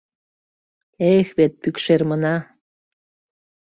[1.11, 2.35] Эх, вет, Пӱкшермына